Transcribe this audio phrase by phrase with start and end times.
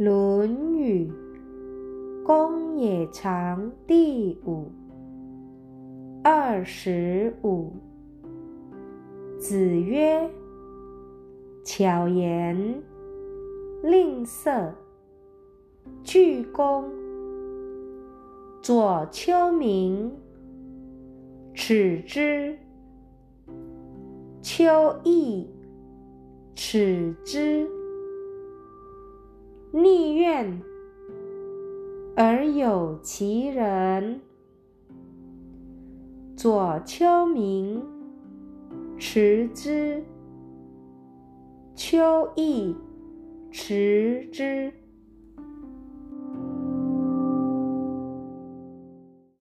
[0.00, 1.12] 论语
[2.24, 4.72] 公冶长第五
[6.24, 7.70] 二十五。
[9.38, 10.26] 子曰
[11.62, 12.82] ：“巧言
[13.82, 14.72] 令色，
[16.02, 16.82] 鞠躬。
[18.62, 20.10] 左丘明，
[21.52, 22.56] 耻之；
[24.40, 24.64] 丘
[25.04, 25.46] 杙，
[26.54, 27.79] 耻之。
[29.72, 30.60] 逆愿
[32.16, 34.20] 而有其人。
[36.36, 37.82] 左丘明，
[38.98, 40.02] 持之；
[41.74, 41.98] 丘
[42.34, 42.74] 杙，
[43.50, 44.72] 耻之。